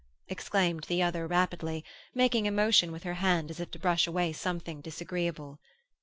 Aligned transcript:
exclaimed 0.29 0.85
the 0.85 1.03
other 1.03 1.27
rapidly, 1.27 1.85
making 2.15 2.47
a 2.47 2.51
motion 2.51 2.91
with 2.91 3.03
her 3.03 3.13
hand 3.13 3.51
as 3.51 3.59
if 3.59 3.69
to 3.69 3.77
brush 3.77 4.07
away 4.07 4.33
something 4.33 4.81
disagreeable. 4.81 5.59